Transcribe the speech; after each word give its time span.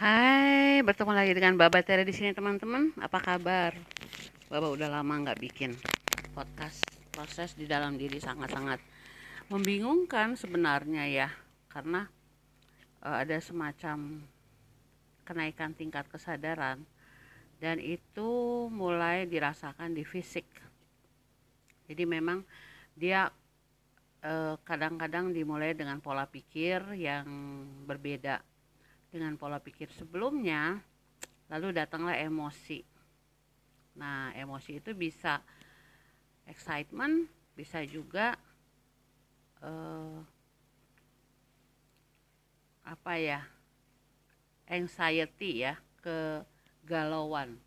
Hai, 0.00 0.80
bertemu 0.80 1.12
lagi 1.12 1.36
dengan 1.36 1.60
Baba 1.60 1.84
Tere 1.84 2.08
di 2.08 2.16
sini 2.16 2.32
teman-teman. 2.32 2.96
Apa 3.04 3.20
kabar? 3.20 3.76
Baba 4.48 4.72
udah 4.72 4.88
lama 4.88 5.12
nggak 5.12 5.36
bikin 5.36 5.76
podcast. 6.32 6.80
Proses 7.12 7.52
di 7.52 7.68
dalam 7.68 8.00
diri 8.00 8.16
sangat-sangat 8.16 8.80
membingungkan 9.52 10.40
sebenarnya 10.40 11.04
ya, 11.04 11.28
karena 11.68 12.08
uh, 13.04 13.20
ada 13.20 13.36
semacam 13.44 14.24
kenaikan 15.28 15.76
tingkat 15.76 16.08
kesadaran 16.08 16.80
dan 17.60 17.76
itu 17.76 18.72
mulai 18.72 19.28
dirasakan 19.28 19.92
di 19.92 20.08
fisik. 20.08 20.48
Jadi 21.92 22.08
memang 22.08 22.40
dia 22.96 23.28
eh, 24.24 24.56
kadang-kadang 24.64 25.28
uh, 25.28 25.34
dimulai 25.36 25.76
dengan 25.76 26.00
pola 26.00 26.24
pikir 26.24 26.96
yang 26.96 27.28
berbeda 27.84 28.40
dengan 29.10 29.34
pola 29.34 29.58
pikir 29.58 29.90
sebelumnya 29.90 30.78
lalu 31.50 31.74
datanglah 31.74 32.14
emosi. 32.14 32.86
Nah 33.98 34.30
emosi 34.38 34.78
itu 34.78 34.94
bisa 34.94 35.42
excitement 36.46 37.26
bisa 37.58 37.82
juga 37.84 38.38
uh, 39.60 40.22
apa 42.86 43.12
ya 43.18 43.42
anxiety 44.70 45.66
ya 45.66 45.74
kegalauan. 46.00 47.58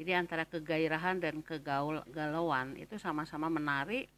Jadi 0.00 0.16
antara 0.16 0.48
kegairahan 0.48 1.20
dan 1.20 1.44
kegalauan 1.44 2.78
itu 2.80 2.96
sama-sama 2.96 3.52
menarik 3.52 4.08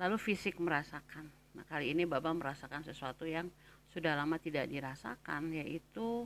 lalu 0.00 0.16
fisik 0.16 0.58
merasakan. 0.58 1.28
Nah 1.54 1.64
kali 1.68 1.92
ini 1.92 2.08
Baba 2.08 2.32
merasakan 2.32 2.82
sesuatu 2.82 3.28
yang 3.28 3.46
sudah 3.90 4.14
lama 4.14 4.38
tidak 4.38 4.70
dirasakan 4.70 5.50
yaitu 5.50 6.24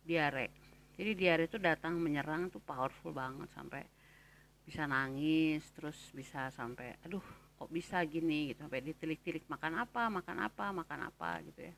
diare. 0.00 0.52
Jadi 0.96 1.12
diare 1.12 1.44
itu 1.44 1.60
datang 1.60 2.00
menyerang 2.00 2.48
tuh 2.48 2.64
powerful 2.64 3.12
banget 3.12 3.52
sampai 3.52 3.84
bisa 4.64 4.88
nangis 4.88 5.62
terus 5.76 5.94
bisa 6.10 6.48
sampai 6.50 6.96
aduh 7.04 7.22
kok 7.56 7.68
bisa 7.68 8.00
gini? 8.08 8.52
Gitu 8.52 8.64
sampai 8.64 8.80
ditilik-tilik 8.80 9.44
makan 9.46 9.84
apa? 9.84 10.08
Makan 10.08 10.36
apa? 10.40 10.72
Makan 10.72 11.00
apa? 11.12 11.30
Gitu 11.44 11.68
ya. 11.68 11.74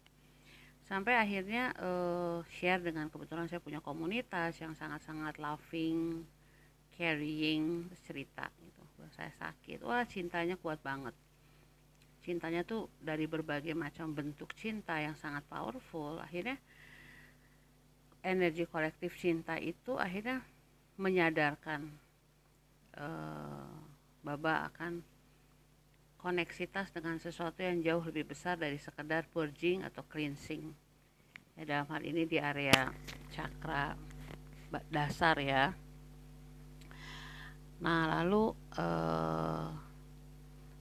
Sampai 0.86 1.18
akhirnya 1.18 1.74
uh, 1.82 2.40
share 2.48 2.80
dengan 2.80 3.10
kebetulan 3.12 3.44
saya 3.50 3.60
punya 3.60 3.82
komunitas 3.82 4.56
yang 4.62 4.72
sangat-sangat 4.72 5.36
loving 5.36 6.24
carrying 6.94 7.90
cerita 8.06 8.46
gitu. 8.62 8.82
Saya 9.12 9.34
sakit. 9.34 9.82
Wah 9.82 10.06
cintanya 10.06 10.54
kuat 10.56 10.78
banget 10.80 11.12
cintanya 12.28 12.60
tuh 12.60 12.92
dari 13.00 13.24
berbagai 13.24 13.72
macam 13.72 14.12
bentuk 14.12 14.52
cinta 14.52 15.00
yang 15.00 15.16
sangat 15.16 15.48
powerful 15.48 16.20
akhirnya 16.20 16.60
energi 18.20 18.68
kolektif 18.68 19.16
cinta 19.16 19.56
itu 19.56 19.96
akhirnya 19.96 20.44
menyadarkan 21.00 21.88
uh, 23.00 23.72
Baba 24.20 24.68
akan 24.68 25.00
koneksitas 26.18 26.90
dengan 26.90 27.16
sesuatu 27.16 27.62
yang 27.62 27.80
jauh 27.80 28.02
lebih 28.04 28.28
besar 28.28 28.58
dari 28.58 28.76
sekedar 28.76 29.24
purging 29.30 29.86
atau 29.86 30.02
cleansing. 30.02 30.74
Ya, 31.54 31.62
dalam 31.64 31.86
hal 31.94 32.02
ini 32.02 32.26
di 32.26 32.42
area 32.42 32.90
cakra 33.30 33.94
dasar 34.90 35.38
ya. 35.38 35.70
Nah 37.78 38.00
lalu 38.20 38.50
uh, 38.74 39.70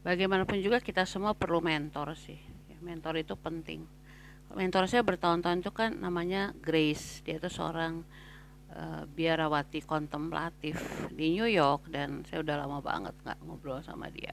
bagaimanapun 0.07 0.63
juga 0.63 0.79
kita 0.79 1.03
semua 1.03 1.35
perlu 1.35 1.59
mentor 1.59 2.15
sih. 2.15 2.39
Ya, 2.71 2.79
mentor 2.79 3.19
itu 3.19 3.35
penting. 3.35 3.83
Mentor 4.55 4.87
saya 4.87 5.03
bertahun-tahun 5.03 5.59
itu 5.59 5.71
kan 5.75 5.99
namanya 5.99 6.55
Grace. 6.63 7.19
Dia 7.27 7.35
itu 7.35 7.51
seorang 7.51 8.07
uh, 8.71 9.03
biarawati 9.03 9.83
kontemplatif 9.83 10.79
di 11.11 11.35
New 11.35 11.51
York 11.51 11.91
dan 11.91 12.23
saya 12.23 12.39
udah 12.39 12.55
lama 12.63 12.79
banget 12.79 13.19
nggak 13.19 13.39
ngobrol 13.43 13.83
sama 13.83 14.07
dia. 14.07 14.31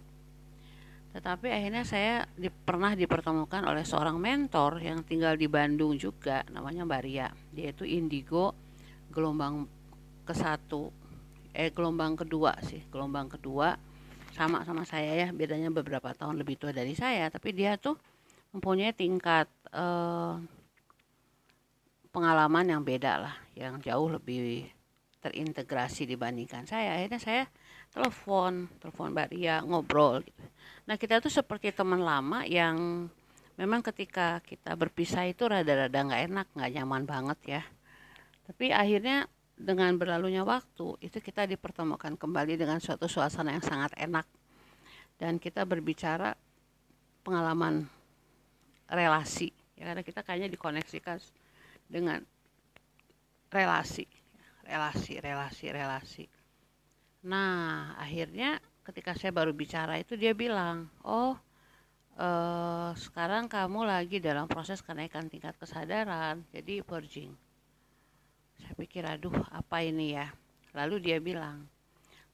Tetapi 1.14 1.50
akhirnya 1.50 1.82
saya 1.82 2.22
di, 2.38 2.50
pernah 2.50 2.94
dipertemukan 2.94 3.66
oleh 3.66 3.82
seorang 3.82 4.14
mentor 4.18 4.78
yang 4.78 5.02
tinggal 5.02 5.34
di 5.34 5.50
Bandung 5.50 5.98
juga 5.98 6.46
namanya 6.54 6.86
Maria 6.86 7.30
dia 7.54 7.70
itu 7.70 7.86
indigo 7.86 8.54
gelombang 9.14 9.66
ke 10.26 10.34
satu 10.34 10.90
eh 11.54 11.70
gelombang 11.70 12.18
kedua 12.18 12.58
sih 12.66 12.82
gelombang 12.90 13.30
kedua 13.30 13.93
sama 14.34 14.66
sama 14.66 14.82
saya 14.82 15.14
ya 15.14 15.28
bedanya 15.30 15.70
beberapa 15.70 16.10
tahun 16.10 16.42
lebih 16.42 16.58
tua 16.58 16.74
dari 16.74 16.98
saya 16.98 17.30
tapi 17.30 17.54
dia 17.54 17.78
tuh 17.78 17.94
mempunyai 18.50 18.90
tingkat 18.90 19.46
uh, 19.70 20.42
pengalaman 22.14 22.66
yang 22.66 22.82
beda 22.82 23.18
lah 23.18 23.34
yang 23.54 23.78
jauh 23.82 24.10
lebih 24.10 24.70
terintegrasi 25.24 26.04
dibandingkan 26.04 26.68
saya. 26.68 27.00
Akhirnya 27.00 27.18
saya 27.18 27.44
telepon 27.90 28.68
telepon 28.78 29.16
Mbak 29.16 29.28
Ria 29.32 29.64
ngobrol 29.64 30.20
gitu. 30.20 30.44
Nah 30.84 31.00
kita 31.00 31.24
tuh 31.24 31.32
seperti 31.32 31.72
teman 31.72 32.04
lama 32.04 32.44
yang 32.44 33.08
memang 33.56 33.80
ketika 33.80 34.44
kita 34.44 34.76
berpisah 34.76 35.24
itu 35.24 35.48
rada-rada 35.48 35.96
nggak 35.96 36.22
enak 36.28 36.46
nggak 36.52 36.72
nyaman 36.76 37.02
banget 37.08 37.38
ya. 37.58 37.62
Tapi 38.44 38.70
akhirnya 38.70 39.24
dengan 39.64 39.96
berlalunya 39.96 40.44
waktu 40.44 41.00
itu 41.00 41.18
kita 41.24 41.48
dipertemukan 41.48 42.20
kembali 42.20 42.60
dengan 42.60 42.76
suatu 42.84 43.08
suasana 43.08 43.56
yang 43.56 43.64
sangat 43.64 43.96
enak. 43.96 44.28
Dan 45.16 45.40
kita 45.40 45.64
berbicara 45.64 46.36
pengalaman 47.24 47.88
relasi 48.92 49.48
ya 49.80 49.88
karena 49.88 50.04
kita 50.04 50.20
kayaknya 50.20 50.52
dikoneksikan 50.52 51.16
dengan 51.88 52.20
relasi 53.48 54.04
relasi 54.68 55.18
relasi 55.24 55.66
relasi. 55.72 56.24
Nah 57.24 57.96
akhirnya 57.96 58.60
ketika 58.84 59.16
saya 59.16 59.32
baru 59.32 59.56
bicara 59.56 59.96
itu 59.96 60.14
dia 60.20 60.36
bilang 60.36 60.92
oh 61.00 61.40
eh, 62.20 62.90
sekarang 63.00 63.48
kamu 63.48 63.88
lagi 63.88 64.20
dalam 64.20 64.44
proses 64.44 64.84
kenaikan 64.84 65.32
tingkat 65.32 65.56
kesadaran 65.56 66.44
jadi 66.52 66.84
purging 66.84 67.32
saya 68.64 68.74
pikir 68.80 69.04
aduh 69.04 69.36
apa 69.52 69.84
ini 69.84 70.16
ya? 70.16 70.32
Lalu 70.72 71.04
dia 71.04 71.20
bilang 71.20 71.68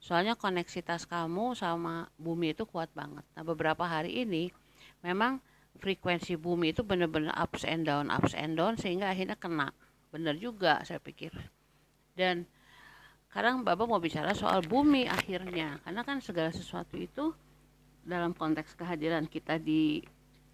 soalnya 0.01 0.33
koneksitas 0.33 1.05
kamu 1.05 1.53
sama 1.53 2.09
bumi 2.17 2.57
itu 2.57 2.65
kuat 2.65 2.89
banget. 2.95 3.21
Nah 3.35 3.43
beberapa 3.45 3.85
hari 3.85 4.23
ini 4.25 4.49
memang 5.05 5.43
frekuensi 5.77 6.39
bumi 6.39 6.73
itu 6.73 6.81
benar-benar 6.81 7.37
ups 7.37 7.67
and 7.67 7.85
down 7.85 8.09
ups 8.09 8.33
and 8.33 8.57
down 8.57 8.79
sehingga 8.79 9.11
akhirnya 9.13 9.37
kena. 9.37 9.69
Benar 10.09 10.39
juga 10.39 10.81
saya 10.87 10.97
pikir. 11.03 11.35
Dan 12.17 12.47
sekarang 13.29 13.63
Bapak 13.63 13.87
mau 13.87 14.01
bicara 14.01 14.35
soal 14.35 14.65
bumi 14.65 15.07
akhirnya 15.07 15.79
karena 15.85 16.01
kan 16.03 16.19
segala 16.19 16.51
sesuatu 16.51 16.99
itu 16.99 17.31
dalam 18.01 18.33
konteks 18.33 18.75
kehadiran 18.75 19.29
kita 19.29 19.61
di 19.61 20.01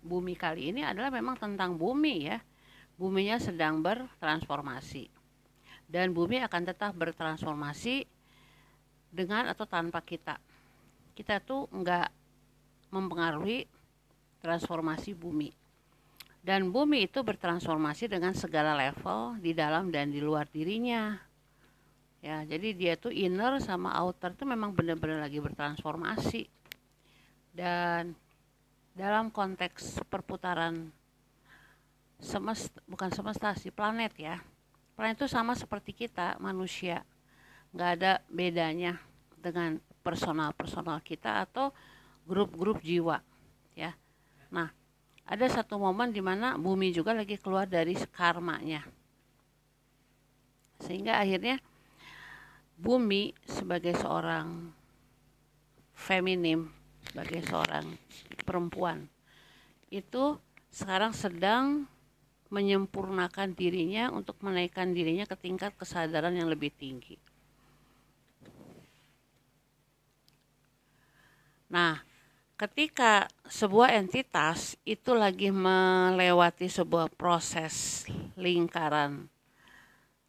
bumi 0.03 0.37
kali 0.37 0.75
ini 0.75 0.83
adalah 0.83 1.09
memang 1.09 1.37
tentang 1.39 1.77
bumi 1.79 2.15
ya. 2.27 2.37
Buminya 2.97 3.37
sedang 3.37 3.85
bertransformasi 3.85 5.16
dan 5.87 6.11
bumi 6.11 6.43
akan 6.43 6.61
tetap 6.67 6.91
bertransformasi 6.99 8.03
dengan 9.07 9.47
atau 9.47 9.63
tanpa 9.63 10.03
kita. 10.03 10.35
Kita 11.15 11.39
tuh 11.39 11.71
nggak 11.71 12.11
mempengaruhi 12.91 13.65
transformasi 14.43 15.15
bumi. 15.15 15.49
Dan 16.43 16.71
bumi 16.71 17.07
itu 17.07 17.23
bertransformasi 17.23 18.07
dengan 18.07 18.31
segala 18.31 18.75
level 18.77 19.39
di 19.41 19.51
dalam 19.51 19.91
dan 19.91 20.11
di 20.11 20.23
luar 20.23 20.47
dirinya. 20.47 21.17
Ya, 22.23 22.43
jadi 22.43 22.71
dia 22.75 22.93
tuh 22.95 23.11
inner 23.11 23.59
sama 23.59 23.95
outer 23.99 24.35
tuh 24.35 24.47
memang 24.47 24.71
benar-benar 24.71 25.23
lagi 25.23 25.43
bertransformasi. 25.43 26.47
Dan 27.51 28.15
dalam 28.95 29.27
konteks 29.33 30.03
perputaran 30.07 30.93
semesta 32.17 32.81
bukan 32.89 33.13
semesta 33.13 33.53
sih 33.53 33.69
planet 33.69 34.13
ya 34.17 34.41
Planet 34.97 35.21
itu 35.21 35.29
sama 35.29 35.53
seperti 35.53 35.93
kita 35.93 36.41
manusia, 36.41 37.05
nggak 37.69 37.89
ada 38.01 38.17
bedanya 38.33 38.97
dengan 39.37 39.77
personal-personal 40.01 41.05
kita 41.05 41.45
atau 41.45 41.69
grup-grup 42.25 42.81
jiwa, 42.81 43.21
ya. 43.77 43.93
Nah, 44.49 44.73
ada 45.21 45.45
satu 45.53 45.77
momen 45.77 46.09
di 46.09 46.17
mana 46.17 46.57
bumi 46.57 46.89
juga 46.89 47.13
lagi 47.13 47.37
keluar 47.37 47.69
dari 47.69 47.93
karmanya, 48.09 48.81
sehingga 50.81 51.21
akhirnya 51.21 51.61
bumi 52.73 53.37
sebagai 53.45 53.93
seorang 54.01 54.73
feminim, 55.93 56.73
sebagai 57.05 57.45
seorang 57.45 57.85
perempuan 58.49 59.05
itu 59.93 60.41
sekarang 60.73 61.13
sedang 61.13 61.85
menyempurnakan 62.49 63.53
dirinya 63.53 64.09
untuk 64.11 64.39
menaikkan 64.43 64.91
dirinya 64.95 65.27
ke 65.27 65.35
tingkat 65.35 65.75
kesadaran 65.75 66.33
yang 66.35 66.47
lebih 66.47 66.71
tinggi. 66.73 67.19
Nah, 71.67 71.99
ketika 72.55 73.27
sebuah 73.45 73.91
entitas 73.99 74.79
itu 74.87 75.11
lagi 75.11 75.51
melewati 75.51 76.71
sebuah 76.71 77.11
proses 77.11 78.07
lingkaran 78.39 79.27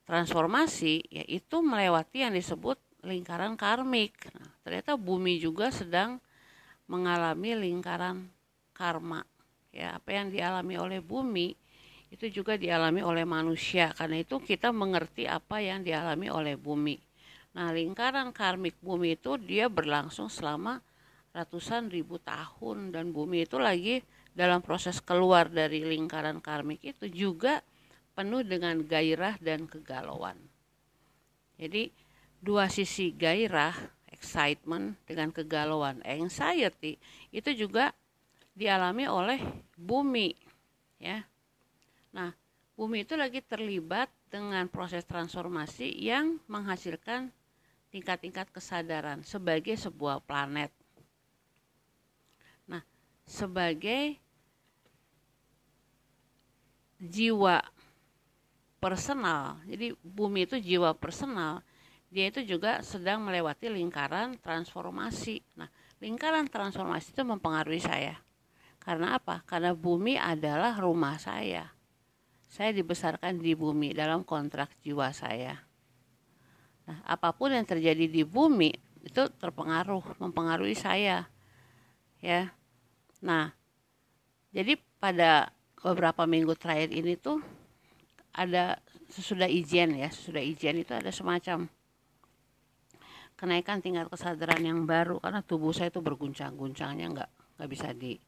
transformasi 0.09 1.05
yaitu 1.13 1.61
melewati 1.61 2.25
yang 2.25 2.33
disebut 2.33 2.81
lingkaran 3.05 3.55
karmik. 3.55 4.17
Nah, 4.35 4.51
ternyata 4.65 4.97
bumi 4.97 5.37
juga 5.39 5.69
sedang 5.69 6.19
mengalami 6.89 7.55
lingkaran 7.55 8.27
karma. 8.73 9.23
Ya, 9.69 10.01
apa 10.01 10.17
yang 10.17 10.33
dialami 10.33 10.81
oleh 10.81 11.01
bumi 11.05 11.53
itu 12.09 12.29
juga 12.33 12.57
dialami 12.57 13.05
oleh 13.05 13.25
manusia. 13.29 13.93
Karena 13.93 14.21
itu 14.21 14.41
kita 14.41 14.73
mengerti 14.73 15.29
apa 15.29 15.61
yang 15.61 15.85
dialami 15.85 16.29
oleh 16.33 16.57
bumi. 16.57 16.97
Nah, 17.57 17.73
lingkaran 17.73 18.31
karmik 18.31 18.77
bumi 18.81 19.17
itu 19.17 19.37
dia 19.41 19.67
berlangsung 19.67 20.31
selama 20.31 20.81
ratusan 21.33 21.93
ribu 21.93 22.17
tahun 22.21 22.91
dan 22.93 23.13
bumi 23.13 23.45
itu 23.45 23.61
lagi 23.61 24.01
dalam 24.33 24.63
proses 24.63 25.03
keluar 25.03 25.51
dari 25.51 25.83
lingkaran 25.83 26.39
karmik 26.39 26.81
itu 26.83 27.11
juga 27.11 27.61
penuh 28.15 28.43
dengan 28.43 28.79
gairah 28.83 29.39
dan 29.39 29.67
kegalauan. 29.67 30.39
Jadi 31.59 31.91
dua 32.39 32.71
sisi 32.71 33.11
gairah, 33.11 33.75
excitement 34.15 34.95
dengan 35.07 35.35
kegalauan, 35.35 36.03
anxiety 36.07 36.99
itu 37.35 37.51
juga 37.55 37.91
dialami 38.55 39.07
oleh 39.07 39.39
bumi, 39.75 40.35
ya. 40.99 41.23
Nah, 42.13 42.33
bumi 42.79 43.05
itu 43.05 43.15
lagi 43.15 43.45
terlibat 43.45 44.09
dengan 44.29 44.69
proses 44.69 45.05
transformasi 45.05 45.89
yang 45.99 46.41
menghasilkan 46.49 47.33
tingkat-tingkat 47.89 48.53
kesadaran 48.53 49.25
sebagai 49.25 49.77
sebuah 49.77 50.21
planet. 50.25 50.69
Nah, 52.69 52.85
sebagai 53.25 54.21
jiwa 57.01 57.65
personal. 58.79 59.59
Jadi 59.65 59.95
bumi 60.03 60.45
itu 60.45 60.57
jiwa 60.59 60.93
personal. 60.95 61.65
Dia 62.09 62.33
itu 62.33 62.41
juga 62.45 62.81
sedang 62.81 63.21
melewati 63.25 63.69
lingkaran 63.69 64.37
transformasi. 64.41 65.45
Nah, 65.57 65.69
lingkaran 66.01 66.49
transformasi 66.49 67.13
itu 67.13 67.23
mempengaruhi 67.25 67.83
saya. 67.83 68.17
Karena 68.81 69.21
apa? 69.21 69.45
Karena 69.45 69.77
bumi 69.77 70.17
adalah 70.17 70.77
rumah 70.81 71.21
saya. 71.21 71.78
Saya 72.49 72.73
dibesarkan 72.73 73.39
di 73.39 73.53
bumi 73.53 73.93
dalam 73.93 74.25
kontrak 74.25 74.73
jiwa 74.81 75.13
saya. 75.13 75.61
Nah, 76.89 76.99
apa 77.05 77.37
pun 77.37 77.53
yang 77.53 77.69
terjadi 77.69 78.09
di 78.09 78.25
bumi 78.25 78.73
itu 79.05 79.23
terpengaruh, 79.37 80.17
mempengaruhi 80.17 80.73
saya. 80.73 81.29
Ya. 82.25 82.57
Nah, 83.21 83.53
jadi 84.51 84.81
pada 84.97 85.53
beberapa 85.79 86.27
minggu 86.27 86.57
terakhir 86.59 86.91
ini 86.91 87.15
tuh 87.15 87.39
ada 88.35 88.83
sesudah 89.09 89.49
izin 89.49 89.97
ya 89.99 90.11
sesudah 90.13 90.43
izin 90.43 90.85
itu 90.85 90.93
ada 90.93 91.09
semacam 91.09 91.71
kenaikan 93.39 93.79
tingkat 93.79 94.11
kesadaran 94.11 94.61
yang 94.61 94.83
baru 94.85 95.23
karena 95.23 95.41
tubuh 95.41 95.71
saya 95.71 95.89
itu 95.89 96.03
berguncang-guncangnya 96.03 97.07
nggak 97.15 97.31
nggak 97.57 97.71
bisa 97.71 97.89
di 97.95 98.19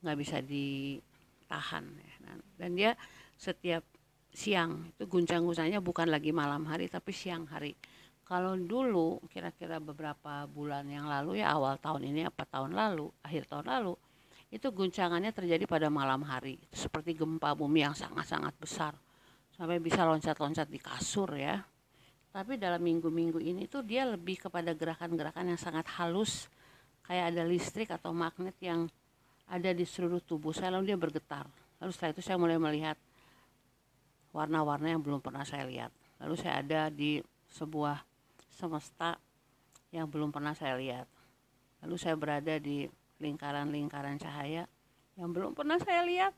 nggak 0.00 0.18
bisa 0.18 0.38
ditahan 0.40 1.84
ya. 1.92 2.14
dan 2.56 2.70
dia 2.72 2.92
setiap 3.38 3.86
siang. 4.34 4.90
Itu 4.92 5.06
guncang-guncangnya 5.06 5.78
bukan 5.78 6.10
lagi 6.10 6.34
malam 6.34 6.66
hari 6.66 6.90
tapi 6.90 7.14
siang 7.14 7.46
hari. 7.46 7.72
Kalau 8.26 8.58
dulu 8.60 9.24
kira-kira 9.32 9.80
beberapa 9.80 10.44
bulan 10.44 10.84
yang 10.90 11.08
lalu 11.08 11.40
ya 11.40 11.56
awal 11.56 11.80
tahun 11.80 12.12
ini 12.12 12.28
apa 12.28 12.44
tahun 12.44 12.76
lalu 12.76 13.08
akhir 13.24 13.48
tahun 13.48 13.72
lalu 13.72 13.96
itu 14.52 14.68
guncangannya 14.68 15.32
terjadi 15.32 15.64
pada 15.64 15.88
malam 15.88 16.24
hari. 16.24 16.60
Seperti 16.68 17.16
gempa 17.16 17.56
bumi 17.56 17.88
yang 17.88 17.96
sangat-sangat 17.96 18.52
besar. 18.60 18.92
Sampai 19.56 19.80
bisa 19.80 20.04
loncat-loncat 20.04 20.68
di 20.68 20.80
kasur 20.80 21.32
ya. 21.36 21.60
Tapi 22.28 22.60
dalam 22.60 22.84
minggu-minggu 22.84 23.40
ini 23.40 23.64
tuh 23.64 23.80
dia 23.80 24.04
lebih 24.04 24.44
kepada 24.44 24.76
gerakan-gerakan 24.76 25.52
yang 25.56 25.60
sangat 25.60 25.88
halus. 25.96 26.52
Kayak 27.08 27.32
ada 27.32 27.42
listrik 27.48 27.88
atau 27.88 28.12
magnet 28.12 28.56
yang 28.60 28.84
ada 29.48 29.72
di 29.72 29.88
seluruh 29.88 30.20
tubuh 30.20 30.52
saya 30.52 30.76
lalu 30.76 30.92
dia 30.92 30.98
bergetar. 31.00 31.48
Lalu 31.80 31.90
setelah 31.96 32.12
itu 32.12 32.22
saya 32.24 32.36
mulai 32.36 32.60
melihat 32.60 33.00
warna-warna 34.38 34.94
yang 34.94 35.02
belum 35.02 35.18
pernah 35.18 35.42
saya 35.42 35.66
lihat. 35.66 35.90
Lalu 36.22 36.34
saya 36.38 36.62
ada 36.62 36.86
di 36.94 37.18
sebuah 37.50 37.98
semesta 38.54 39.18
yang 39.90 40.06
belum 40.06 40.30
pernah 40.30 40.54
saya 40.54 40.78
lihat. 40.78 41.10
Lalu 41.82 41.96
saya 41.98 42.14
berada 42.14 42.54
di 42.62 42.86
lingkaran-lingkaran 43.18 44.22
cahaya 44.22 44.70
yang 45.18 45.34
belum 45.34 45.58
pernah 45.58 45.82
saya 45.82 46.06
lihat 46.06 46.30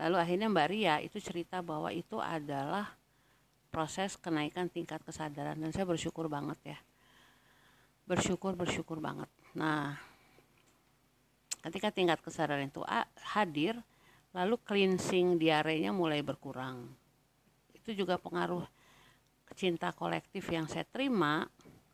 Lalu 0.00 0.16
akhirnya 0.16 0.48
Mbak 0.48 0.68
Ria 0.72 0.96
itu 1.04 1.20
cerita 1.20 1.60
bahwa 1.60 1.92
itu 1.92 2.16
adalah 2.16 2.96
proses 3.70 4.16
kenaikan 4.16 4.68
tingkat 4.68 5.00
kesadaran 5.04 5.56
dan 5.56 5.72
saya 5.72 5.84
bersyukur 5.84 6.28
banget 6.32 6.76
ya. 6.76 6.78
Bersyukur 8.08 8.56
bersyukur 8.56 8.98
banget. 9.00 9.28
Nah, 9.54 9.96
ketika 11.62 11.92
tingkat 11.92 12.20
kesadaran 12.24 12.68
itu 12.68 12.82
hadir, 13.36 13.78
lalu 14.32 14.56
cleansing 14.60 15.36
diarenya 15.36 15.92
mulai 15.92 16.24
berkurang. 16.24 16.88
Itu 17.76 17.92
juga 17.92 18.16
pengaruh 18.16 18.64
cinta 19.52 19.92
kolektif 19.92 20.48
yang 20.48 20.64
saya 20.64 20.88
terima, 20.88 21.44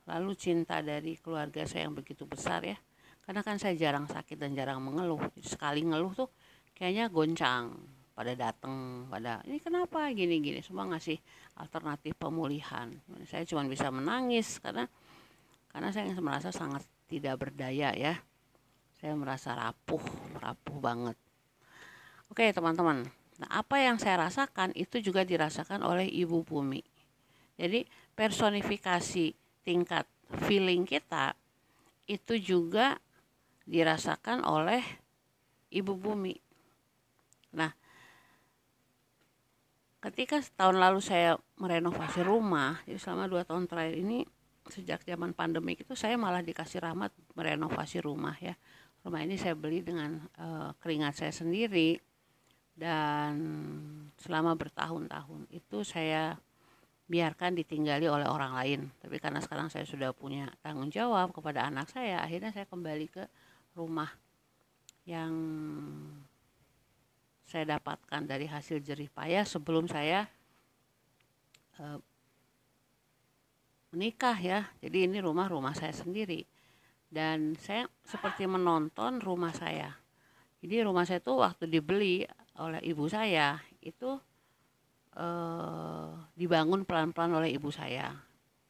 lalu 0.07 0.35
cinta 0.39 0.79
dari 0.79 1.19
keluarga 1.19 1.67
saya 1.67 1.87
yang 1.87 1.95
begitu 1.95 2.23
besar 2.23 2.63
ya. 2.63 2.79
Karena 3.23 3.45
kan 3.45 3.61
saya 3.61 3.75
jarang 3.77 4.07
sakit 4.07 4.39
dan 4.39 4.55
jarang 4.55 4.81
mengeluh. 4.81 5.21
Sekali 5.43 5.83
ngeluh 5.85 6.15
tuh 6.15 6.29
kayaknya 6.73 7.11
goncang 7.11 7.75
pada 8.19 8.35
datang 8.35 9.07
pada 9.07 9.39
ini 9.47 9.63
kenapa 9.63 10.11
gini 10.11 10.43
gini 10.43 10.59
semua 10.59 10.83
ngasih 10.91 11.15
alternatif 11.55 12.19
pemulihan 12.19 12.91
saya 13.23 13.47
cuma 13.47 13.63
bisa 13.63 13.87
menangis 13.95 14.59
karena 14.59 14.91
karena 15.71 15.87
saya 15.95 16.11
merasa 16.19 16.51
sangat 16.51 16.83
tidak 17.07 17.39
berdaya 17.39 17.95
ya 17.95 18.19
saya 18.99 19.15
merasa 19.15 19.55
rapuh 19.55 20.03
rapuh 20.35 20.77
banget 20.83 21.15
oke 22.29 22.43
teman-teman. 22.53 23.05
Nah 23.39 23.49
apa 23.51 23.81
yang 23.81 23.97
saya 23.97 24.25
rasakan 24.29 24.73
itu 24.73 25.01
juga 25.03 25.25
dirasakan 25.27 25.83
oleh 25.83 26.07
ibu 26.07 26.41
bumi. 26.45 26.81
Jadi 27.59 27.83
personifikasi 28.15 29.35
tingkat 29.67 30.07
feeling 30.47 30.87
kita 30.87 31.35
itu 32.09 32.39
juga 32.39 32.97
dirasakan 33.69 34.41
oleh 34.47 34.81
ibu 35.69 35.93
bumi. 35.93 36.33
Nah, 37.53 37.69
ketika 40.01 40.41
tahun 40.57 40.81
lalu 40.81 41.01
saya 41.05 41.37
merenovasi 41.61 42.25
rumah, 42.25 42.81
jadi 42.89 42.97
selama 42.97 43.29
dua 43.29 43.45
tahun 43.45 43.69
terakhir 43.69 44.01
ini 44.01 44.25
sejak 44.69 45.01
zaman 45.05 45.33
pandemi 45.33 45.73
itu 45.73 45.97
saya 45.97 46.17
malah 46.17 46.41
dikasih 46.45 46.81
rahmat 46.81 47.13
merenovasi 47.37 48.01
rumah 48.01 48.37
ya. 48.41 48.57
Rumah 49.05 49.21
ini 49.23 49.39
saya 49.39 49.55
beli 49.55 49.85
dengan 49.85 50.19
uh, 50.37 50.75
keringat 50.81 51.23
saya 51.23 51.33
sendiri 51.33 51.97
dan 52.79 53.35
selama 54.15 54.55
bertahun-tahun 54.55 55.51
itu 55.51 55.83
saya 55.83 56.39
biarkan 57.11 57.59
ditinggali 57.59 58.07
oleh 58.07 58.23
orang 58.23 58.55
lain. 58.55 58.81
Tapi 59.03 59.19
karena 59.19 59.43
sekarang 59.43 59.67
saya 59.67 59.83
sudah 59.83 60.15
punya 60.15 60.47
tanggung 60.63 60.87
jawab 60.87 61.35
kepada 61.35 61.67
anak 61.67 61.91
saya, 61.91 62.23
akhirnya 62.23 62.55
saya 62.55 62.63
kembali 62.71 63.07
ke 63.11 63.27
rumah 63.75 64.07
yang 65.03 65.33
saya 67.49 67.75
dapatkan 67.75 68.29
dari 68.29 68.45
hasil 68.47 68.79
jerih 68.79 69.09
payah 69.09 69.41
sebelum 69.43 69.89
saya 69.89 70.29
e, 71.75 71.83
menikah 73.91 74.37
ya. 74.39 74.69
Jadi 74.79 75.09
ini 75.09 75.17
rumah-rumah 75.19 75.75
saya 75.75 75.91
sendiri. 75.91 76.47
Dan 77.09 77.57
saya 77.57 77.89
seperti 78.05 78.45
menonton 78.45 79.17
rumah 79.17 79.49
saya. 79.51 79.97
Jadi 80.61 80.85
rumah 80.85 81.09
saya 81.09 81.17
itu 81.17 81.33
waktu 81.33 81.65
dibeli 81.65 82.21
oleh 82.59 82.83
ibu 82.83 83.07
saya 83.07 83.57
itu 83.79 84.19
e, 85.15 85.27
dibangun 86.35 86.83
pelan-pelan 86.83 87.39
oleh 87.39 87.55
ibu 87.55 87.71
saya. 87.71 88.11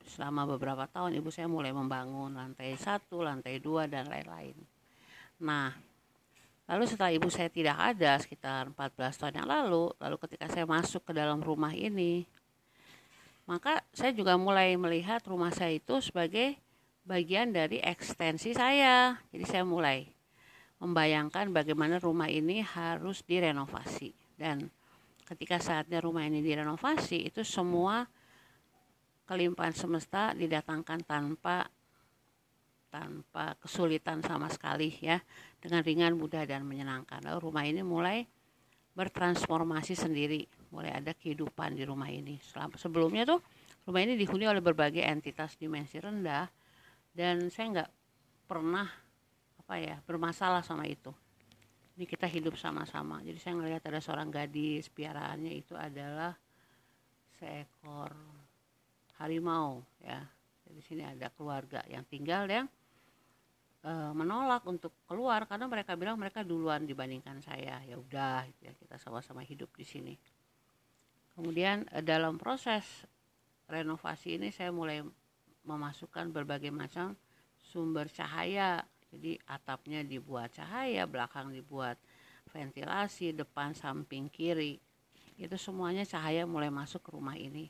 Selama 0.06 0.46
beberapa 0.58 0.90
tahun 0.90 1.18
ibu 1.18 1.30
saya 1.30 1.46
mulai 1.46 1.74
membangun 1.74 2.34
lantai 2.34 2.74
satu, 2.78 3.22
lantai 3.22 3.62
dua 3.62 3.86
dan 3.86 4.10
lain-lain. 4.10 4.58
Nah, 5.42 5.74
Lalu 6.70 6.86
setelah 6.86 7.10
ibu 7.10 7.34
saya 7.34 7.50
tidak 7.50 7.74
ada 7.82 8.22
sekitar 8.22 8.70
14 8.70 9.18
tahun 9.18 9.42
yang 9.42 9.50
lalu, 9.50 9.90
lalu 9.98 10.16
ketika 10.22 10.46
saya 10.54 10.70
masuk 10.70 11.02
ke 11.02 11.18
dalam 11.18 11.42
rumah 11.42 11.74
ini, 11.74 12.30
maka 13.50 13.82
saya 13.90 14.14
juga 14.14 14.38
mulai 14.38 14.78
melihat 14.78 15.18
rumah 15.26 15.50
saya 15.50 15.74
itu 15.74 15.98
sebagai 15.98 16.62
bagian 17.10 17.50
dari 17.50 17.82
ekstensi 17.82 18.54
saya. 18.54 19.18
Jadi 19.34 19.46
saya 19.50 19.66
mulai 19.66 20.14
membayangkan 20.80 21.52
bagaimana 21.52 22.00
rumah 22.00 22.32
ini 22.32 22.64
harus 22.64 23.24
direnovasi. 23.28 24.16
Dan 24.40 24.68
ketika 25.28 25.60
saatnya 25.60 26.00
rumah 26.00 26.24
ini 26.24 26.40
direnovasi 26.40 27.28
itu 27.28 27.44
semua 27.44 28.08
kelimpahan 29.28 29.76
semesta 29.76 30.34
didatangkan 30.34 31.06
tanpa 31.06 31.70
tanpa 32.90 33.54
kesulitan 33.62 34.26
sama 34.26 34.50
sekali 34.50 34.90
ya 34.98 35.22
dengan 35.62 35.86
ringan 35.86 36.18
mudah 36.18 36.42
dan 36.50 36.66
menyenangkan. 36.66 37.22
Lalu 37.22 37.40
rumah 37.46 37.64
ini 37.68 37.86
mulai 37.86 38.26
bertransformasi 38.98 39.94
sendiri 39.94 40.50
mulai 40.74 40.98
ada 40.98 41.14
kehidupan 41.14 41.78
di 41.78 41.86
rumah 41.86 42.10
ini. 42.10 42.42
Selama, 42.42 42.78
sebelumnya 42.82 43.30
tuh 43.30 43.40
rumah 43.86 44.02
ini 44.02 44.18
dihuni 44.18 44.50
oleh 44.50 44.62
berbagai 44.62 45.06
entitas 45.06 45.54
dimensi 45.58 46.02
rendah 46.02 46.50
dan 47.14 47.54
saya 47.54 47.66
nggak 47.78 47.92
pernah 48.50 48.90
apa 49.70 49.78
ya 49.78 50.02
bermasalah 50.02 50.66
sama 50.66 50.90
itu. 50.90 51.14
Ini 51.94 52.10
kita 52.10 52.26
hidup 52.26 52.58
sama-sama. 52.58 53.22
Jadi 53.22 53.38
saya 53.38 53.54
ngelihat 53.54 53.86
ada 53.86 54.02
seorang 54.02 54.34
gadis 54.34 54.90
piaraannya 54.90 55.54
itu 55.54 55.78
adalah 55.78 56.34
seekor 57.38 58.10
harimau 59.22 59.86
ya. 60.02 60.26
Di 60.66 60.82
sini 60.82 61.06
ada 61.06 61.30
keluarga 61.30 61.86
yang 61.86 62.02
tinggal 62.10 62.50
yang 62.50 62.66
e, 63.86 63.94
menolak 64.18 64.66
untuk 64.66 64.90
keluar 65.06 65.46
karena 65.46 65.70
mereka 65.70 65.94
bilang 65.94 66.18
mereka 66.18 66.42
duluan 66.42 66.90
dibandingkan 66.90 67.38
saya. 67.46 67.78
Ya 67.86 67.94
udah 67.94 68.50
gitu 68.50 68.66
ya 68.66 68.74
kita 68.74 68.98
sama-sama 68.98 69.46
hidup 69.46 69.70
di 69.78 69.86
sini. 69.86 70.18
Kemudian 71.38 71.86
e, 71.94 72.02
dalam 72.02 72.42
proses 72.42 73.06
renovasi 73.70 74.42
ini 74.42 74.50
saya 74.50 74.74
mulai 74.74 75.06
memasukkan 75.62 76.34
berbagai 76.34 76.74
macam 76.74 77.14
sumber 77.62 78.10
cahaya 78.10 78.82
jadi 79.10 79.42
atapnya 79.50 80.06
dibuat 80.06 80.54
cahaya 80.54 81.06
belakang 81.10 81.50
dibuat 81.54 81.98
ventilasi 82.50 83.34
depan 83.34 83.74
samping 83.78 84.30
kiri 84.30 84.78
itu 85.40 85.56
semuanya 85.56 86.04
cahaya 86.06 86.44
mulai 86.44 86.70
masuk 86.70 87.02
ke 87.02 87.10
rumah 87.14 87.38
ini 87.38 87.70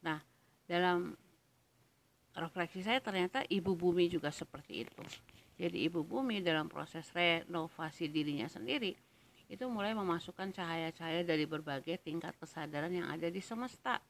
nah 0.00 0.20
dalam 0.66 1.16
refleksi 2.36 2.84
saya 2.84 3.00
ternyata 3.00 3.42
ibu 3.48 3.72
bumi 3.72 4.12
juga 4.12 4.28
seperti 4.28 4.84
itu. 4.84 5.02
Jadi 5.56 5.88
ibu 5.88 6.04
bumi 6.04 6.44
dalam 6.44 6.68
proses 6.68 7.08
renovasi 7.16 8.12
dirinya 8.12 8.44
sendiri 8.44 8.92
itu 9.48 9.64
mulai 9.72 9.96
memasukkan 9.96 10.52
cahaya-cahaya 10.52 11.24
dari 11.24 11.48
berbagai 11.48 11.96
tingkat 12.04 12.36
kesadaran 12.36 12.92
yang 12.92 13.08
ada 13.08 13.30
di 13.32 13.40
semesta. 13.40 14.02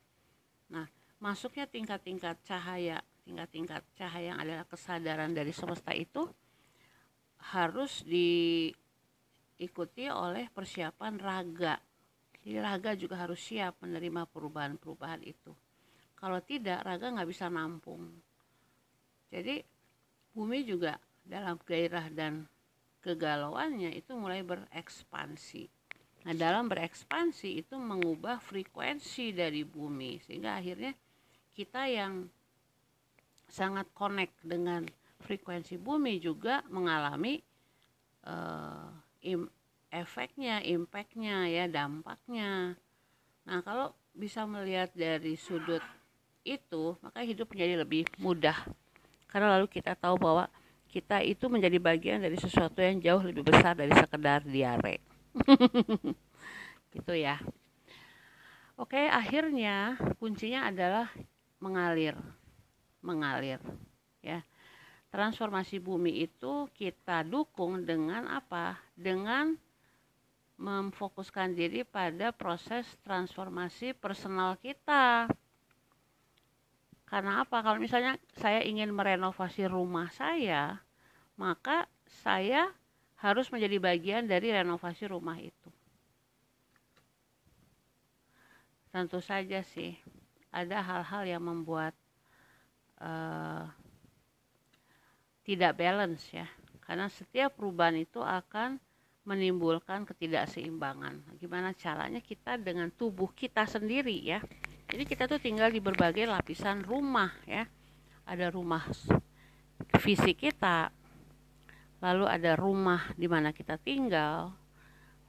Nah, 0.73 0.89
masuknya 1.23 1.71
tingkat-tingkat 1.71 2.43
cahaya, 2.43 2.99
tingkat-tingkat 3.23 3.85
cahaya 3.95 4.35
yang 4.35 4.41
adalah 4.43 4.67
kesadaran 4.67 5.31
dari 5.37 5.55
semesta 5.55 5.95
itu 5.95 6.27
harus 7.55 8.03
diikuti 8.03 10.11
oleh 10.11 10.51
persiapan 10.51 11.15
raga. 11.21 11.79
Jadi 12.43 12.59
raga 12.59 12.95
juga 12.95 13.17
harus 13.23 13.43
siap 13.43 13.83
menerima 13.83 14.27
perubahan-perubahan 14.31 15.23
itu. 15.27 15.55
Kalau 16.17 16.41
tidak, 16.43 16.83
raga 16.83 17.13
nggak 17.13 17.31
bisa 17.31 17.51
nampung. 17.51 18.09
Jadi 19.31 19.63
bumi 20.33 20.63
juga 20.63 20.99
dalam 21.27 21.59
gairah 21.63 22.07
dan 22.15 22.47
kegalauannya 23.03 23.95
itu 23.95 24.15
mulai 24.15 24.47
berekspansi. 24.47 25.77
Nah, 26.27 26.35
dalam 26.35 26.67
berekspansi 26.67 27.63
itu 27.63 27.79
mengubah 27.79 28.43
frekuensi 28.43 29.31
dari 29.31 29.63
bumi 29.63 30.19
sehingga 30.27 30.59
akhirnya 30.59 30.91
kita 31.55 31.87
yang 31.87 32.27
sangat 33.47 33.87
connect 33.95 34.35
dengan 34.43 34.83
frekuensi 35.25 35.81
bumi 35.81 36.21
juga 36.21 36.61
mengalami 36.69 37.41
uh, 38.27 38.91
efeknya, 39.91 40.61
impactnya 40.63 41.49
ya, 41.49 41.65
dampaknya. 41.71 42.77
Nah, 43.47 43.61
kalau 43.63 43.95
bisa 44.17 44.45
melihat 44.49 44.91
dari 44.97 45.37
sudut 45.37 45.83
itu 46.47 46.95
maka 47.03 47.21
hidup 47.27 47.51
menjadi 47.51 47.75
lebih 47.83 48.03
mudah. 48.23 48.57
Karena 49.27 49.59
lalu 49.59 49.67
kita 49.67 49.99
tahu 49.99 50.17
bahwa 50.17 50.47
kita 50.89 51.21
itu 51.21 51.51
menjadi 51.51 51.77
bagian 51.83 52.23
dari 52.23 52.39
sesuatu 52.39 52.79
yang 52.81 53.03
jauh 53.03 53.21
lebih 53.21 53.43
besar 53.43 53.75
dari 53.75 53.93
sekedar 53.93 54.47
diare. 54.47 55.03
Gitu 56.95 57.13
ya. 57.13 57.37
Oke 58.79 59.11
akhirnya 59.11 59.99
kuncinya 60.17 60.71
adalah 60.71 61.11
mengalir. 61.61 62.17
Mengalir 63.03 63.61
ya 64.25 64.43
transformasi 65.09 65.81
bumi 65.81 66.27
itu 66.27 66.69
kita 66.75 67.23
dukung 67.23 67.87
dengan 67.87 68.27
apa 68.29 68.77
dengan 68.95 69.55
memfokuskan 70.57 71.53
diri 71.53 71.85
pada 71.85 72.33
proses 72.33 72.89
transformasi 73.05 73.93
personal 73.93 74.57
kita 74.57 75.29
karena 77.07 77.47
apa? 77.47 77.63
Kalau 77.63 77.79
misalnya 77.79 78.19
saya 78.35 78.67
ingin 78.67 78.91
merenovasi 78.91 79.71
rumah 79.71 80.11
saya, 80.11 80.83
maka 81.39 81.87
saya 82.27 82.75
harus 83.23 83.47
menjadi 83.49 83.79
bagian 83.79 84.23
dari 84.27 84.51
renovasi 84.51 85.07
rumah 85.07 85.39
itu. 85.39 85.71
Tentu 88.91 89.23
saja 89.23 89.63
sih, 89.63 89.95
ada 90.51 90.83
hal-hal 90.83 91.39
yang 91.39 91.43
membuat 91.47 91.95
uh, 92.99 93.71
tidak 95.47 95.79
balance 95.79 96.27
ya. 96.35 96.51
Karena 96.83 97.07
setiap 97.07 97.55
perubahan 97.55 97.97
itu 98.03 98.19
akan 98.19 98.83
menimbulkan 99.27 100.03
ketidakseimbangan. 100.07 101.39
Gimana 101.39 101.71
caranya 101.75 102.19
kita 102.19 102.59
dengan 102.59 102.91
tubuh 102.91 103.31
kita 103.31 103.67
sendiri 103.67 104.19
ya 104.23 104.43
jadi 104.87 105.03
kita 105.03 105.25
tuh 105.27 105.43
tinggal 105.43 105.71
di 105.71 105.83
berbagai 105.83 106.31
lapisan 106.31 106.87
rumah 106.87 107.35
ya 107.43 107.67
ada 108.27 108.47
rumah 108.51 108.87
fisik 109.99 110.47
kita 110.47 110.95
lalu 111.99 112.25
ada 112.31 112.55
rumah 112.55 113.11
di 113.19 113.27
mana 113.27 113.51
kita 113.51 113.79
tinggal 113.83 114.55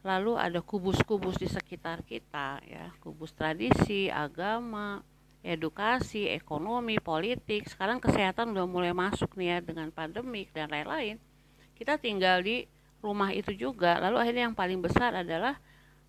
lalu 0.06 0.38
ada 0.38 0.62
kubus-kubus 0.62 1.42
di 1.42 1.50
sekitar 1.50 2.06
kita 2.06 2.62
ya 2.64 2.94
kubus 3.02 3.34
tradisi 3.34 4.14
agama 4.14 5.02
edukasi 5.48 6.28
ekonomi 6.28 7.00
politik 7.00 7.72
sekarang 7.72 8.04
kesehatan 8.04 8.52
udah 8.52 8.68
mulai 8.68 8.92
masuk 8.92 9.40
nih 9.40 9.56
ya 9.56 9.58
dengan 9.64 9.88
pandemik 9.96 10.52
dan 10.52 10.68
lain-lain 10.68 11.16
kita 11.80 11.96
tinggal 11.96 12.44
di 12.44 12.68
rumah 13.00 13.32
itu 13.32 13.56
juga 13.56 13.96
lalu 14.04 14.20
akhirnya 14.20 14.52
yang 14.52 14.58
paling 14.58 14.84
besar 14.84 15.16
adalah 15.16 15.56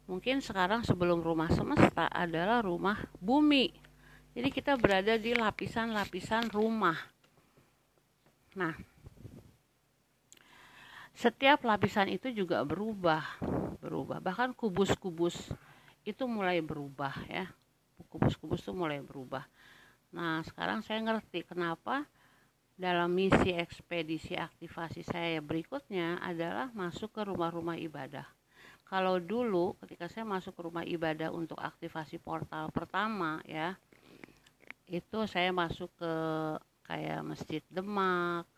mungkin 0.08 0.40
sekarang 0.40 0.82
sebelum 0.88 1.20
rumah 1.20 1.52
semesta 1.52 2.08
adalah 2.08 2.64
rumah 2.64 2.96
bumi. 3.20 3.68
Jadi 4.32 4.48
kita 4.48 4.80
berada 4.80 5.20
di 5.20 5.36
lapisan-lapisan 5.36 6.48
rumah. 6.48 6.96
Nah, 8.56 8.72
setiap 11.12 11.60
lapisan 11.68 12.08
itu 12.08 12.32
juga 12.32 12.64
berubah, 12.64 13.20
berubah. 13.84 14.24
Bahkan 14.24 14.56
kubus-kubus 14.56 15.52
itu 16.08 16.24
mulai 16.24 16.64
berubah 16.64 17.12
ya. 17.28 17.52
Kubus-kubus 18.06 18.62
itu 18.62 18.70
mulai 18.70 19.02
berubah. 19.02 19.42
Nah, 20.14 20.40
sekarang 20.46 20.86
saya 20.86 21.02
ngerti 21.02 21.42
kenapa 21.42 22.06
dalam 22.78 23.10
misi 23.10 23.50
ekspedisi 23.50 24.38
aktivasi 24.38 25.02
saya 25.02 25.42
berikutnya 25.42 26.22
adalah 26.22 26.70
masuk 26.70 27.10
ke 27.10 27.26
rumah-rumah 27.26 27.74
ibadah 27.74 28.22
kalau 28.88 29.20
dulu 29.20 29.76
ketika 29.84 30.08
saya 30.08 30.24
masuk 30.24 30.56
ke 30.56 30.62
rumah 30.64 30.86
ibadah 30.86 31.28
untuk 31.28 31.60
aktivasi 31.60 32.16
portal 32.22 32.72
pertama 32.72 33.42
ya 33.44 33.76
itu 34.88 35.28
saya 35.28 35.52
masuk 35.52 35.92
ke 36.00 36.14
kayak 36.88 37.20
Masjid 37.20 37.60
Demak, 37.68 38.48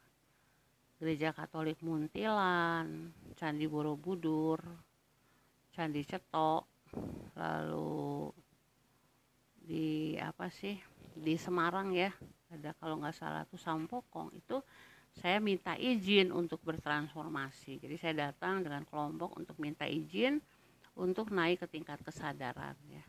Gereja 1.03 1.35
Katolik 1.35 1.83
Muntilan, 1.83 3.11
Candi 3.35 3.67
Borobudur, 3.67 4.63
Candi 5.75 6.07
Cetok, 6.07 6.63
lalu 7.35 8.31
apa 10.41 10.49
sih 10.57 10.81
di 11.21 11.37
Semarang 11.37 11.93
ya 11.93 12.09
ada 12.49 12.73
kalau 12.81 12.97
nggak 12.97 13.13
salah 13.13 13.45
tuh 13.45 13.61
Sampokong 13.61 14.33
itu 14.33 14.65
saya 15.13 15.37
minta 15.37 15.77
izin 15.77 16.33
untuk 16.33 16.65
bertransformasi. 16.65 17.77
Jadi 17.77 18.01
saya 18.01 18.33
datang 18.33 18.65
dengan 18.65 18.89
kelompok 18.89 19.37
untuk 19.37 19.61
minta 19.61 19.85
izin 19.85 20.41
untuk 20.97 21.29
naik 21.29 21.61
ke 21.61 21.67
tingkat 21.69 22.01
kesadaran 22.01 22.73
ya. 22.89 23.05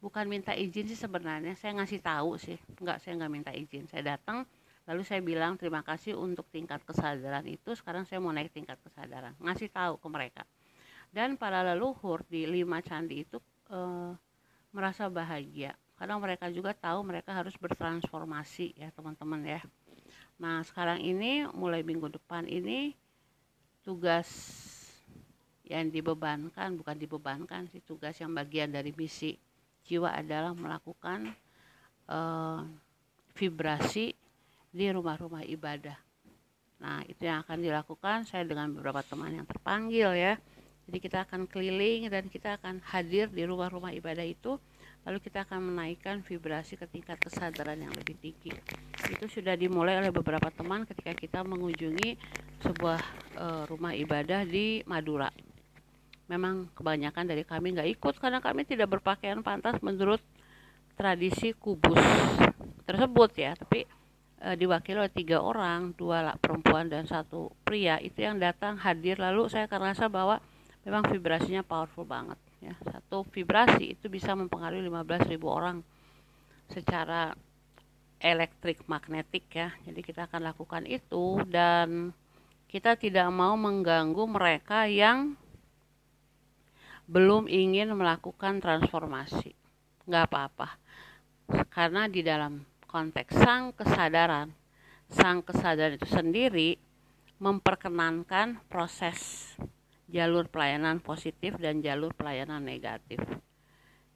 Bukan 0.00 0.24
minta 0.24 0.56
izin 0.56 0.88
sih 0.88 0.96
sebenarnya, 0.96 1.52
saya 1.52 1.76
ngasih 1.76 2.00
tahu 2.00 2.40
sih. 2.40 2.56
Enggak, 2.80 3.04
saya 3.04 3.12
nggak 3.20 3.28
minta 3.28 3.52
izin. 3.52 3.84
Saya 3.84 4.16
datang 4.16 4.48
lalu 4.88 5.04
saya 5.04 5.20
bilang 5.20 5.60
terima 5.60 5.84
kasih 5.84 6.16
untuk 6.16 6.48
tingkat 6.48 6.80
kesadaran 6.88 7.44
itu. 7.44 7.76
Sekarang 7.76 8.08
saya 8.08 8.24
mau 8.24 8.32
naik 8.32 8.56
tingkat 8.56 8.80
kesadaran. 8.80 9.36
Ngasih 9.36 9.68
tahu 9.68 10.00
ke 10.00 10.08
mereka. 10.08 10.48
Dan 11.12 11.36
para 11.36 11.60
leluhur 11.60 12.24
di 12.24 12.48
lima 12.48 12.80
candi 12.80 13.28
itu 13.28 13.36
e, 13.68 13.78
merasa 14.72 15.12
bahagia 15.12 15.76
karena 16.00 16.16
mereka 16.16 16.48
juga 16.48 16.72
tahu 16.72 17.04
mereka 17.04 17.36
harus 17.36 17.52
bertransformasi 17.60 18.72
ya 18.80 18.88
teman-teman 18.96 19.44
ya 19.44 19.60
Nah, 20.40 20.64
sekarang 20.64 21.04
ini 21.04 21.44
mulai 21.52 21.84
minggu 21.84 22.08
depan 22.16 22.48
ini 22.48 22.96
tugas 23.84 24.26
yang 25.68 25.92
dibebankan, 25.92 26.80
bukan 26.80 26.96
dibebankan 26.96 27.68
sih 27.68 27.84
tugas 27.84 28.16
yang 28.18 28.32
bagian 28.32 28.72
dari 28.72 28.90
misi 28.96 29.36
jiwa 29.84 30.16
adalah 30.16 30.56
melakukan 30.56 31.28
uh, 32.08 32.64
vibrasi 33.36 34.16
di 34.72 34.86
rumah-rumah 34.88 35.44
ibadah. 35.44 36.00
Nah, 36.80 37.04
itu 37.04 37.28
yang 37.28 37.44
akan 37.44 37.60
dilakukan 37.60 38.24
saya 38.24 38.48
dengan 38.48 38.72
beberapa 38.72 39.04
teman 39.04 39.36
yang 39.36 39.44
terpanggil 39.44 40.16
ya. 40.16 40.40
Jadi 40.88 40.98
kita 41.04 41.28
akan 41.28 41.44
keliling 41.44 42.08
dan 42.08 42.32
kita 42.32 42.56
akan 42.56 42.80
hadir 42.88 43.28
di 43.28 43.44
rumah-rumah 43.44 43.92
ibadah 43.92 44.24
itu 44.24 44.56
lalu 45.08 45.18
kita 45.24 45.48
akan 45.48 45.72
menaikkan 45.72 46.20
vibrasi 46.20 46.76
ke 46.76 46.84
tingkat 46.84 47.16
kesadaran 47.16 47.80
yang 47.80 47.92
lebih 47.96 48.16
tinggi. 48.20 48.52
Itu 49.08 49.26
sudah 49.32 49.56
dimulai 49.56 49.96
oleh 49.96 50.12
beberapa 50.12 50.52
teman 50.52 50.84
ketika 50.84 51.16
kita 51.16 51.40
mengunjungi 51.40 52.20
sebuah 52.60 53.00
e, 53.32 53.46
rumah 53.72 53.96
ibadah 53.96 54.44
di 54.44 54.84
Madura. 54.84 55.32
Memang 56.28 56.70
kebanyakan 56.76 57.24
dari 57.26 57.42
kami 57.42 57.74
nggak 57.74 57.90
ikut 57.96 58.14
karena 58.20 58.38
kami 58.44 58.68
tidak 58.68 58.92
berpakaian 58.92 59.40
pantas 59.40 59.80
menurut 59.80 60.20
tradisi 60.94 61.56
kubus 61.56 61.98
tersebut 62.84 63.30
ya, 63.40 63.56
tapi 63.56 63.88
e, 64.36 64.48
diwakili 64.60 65.00
oleh 65.00 65.14
tiga 65.16 65.40
orang, 65.40 65.96
dua 65.96 66.36
perempuan 66.36 66.92
dan 66.92 67.08
satu 67.08 67.48
pria 67.64 67.96
itu 68.04 68.20
yang 68.20 68.36
datang 68.36 68.76
hadir 68.76 69.16
lalu 69.16 69.48
saya 69.48 69.64
akan 69.64 69.80
rasa 69.80 70.12
bahwa 70.12 70.44
memang 70.84 71.08
vibrasinya 71.08 71.64
powerful 71.64 72.04
banget 72.04 72.36
ya. 72.60 72.74
Satu 72.84 73.26
vibrasi 73.28 73.96
itu 73.98 74.06
bisa 74.06 74.36
mempengaruhi 74.36 74.84
15.000 74.86 75.40
orang 75.44 75.82
secara 76.70 77.34
elektrik 78.20 78.84
magnetik 78.86 79.48
ya. 79.50 79.72
Jadi 79.82 80.00
kita 80.04 80.28
akan 80.28 80.52
lakukan 80.52 80.84
itu 80.86 81.40
dan 81.48 82.12
kita 82.70 82.94
tidak 82.94 83.26
mau 83.34 83.58
mengganggu 83.58 84.24
mereka 84.30 84.86
yang 84.86 85.34
belum 87.10 87.50
ingin 87.50 87.90
melakukan 87.96 88.62
transformasi. 88.62 89.56
Nggak 90.06 90.24
apa-apa. 90.30 90.68
Karena 91.72 92.06
di 92.06 92.22
dalam 92.22 92.62
konteks 92.86 93.34
sang 93.42 93.74
kesadaran 93.74 94.54
sang 95.10 95.42
kesadaran 95.42 95.98
itu 95.98 96.06
sendiri 96.06 96.78
memperkenankan 97.42 98.62
proses 98.70 99.50
jalur 100.10 100.50
pelayanan 100.50 100.98
positif 100.98 101.54
dan 101.56 101.80
jalur 101.80 102.10
pelayanan 102.12 102.60
negatif. 102.60 103.22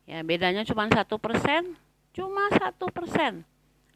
Ya 0.05 0.21
bedanya 0.21 0.67
cuma 0.67 0.91
satu 0.91 1.17
persen, 1.17 1.79
cuma 2.13 2.51
satu 2.53 2.91
persen, 2.91 3.47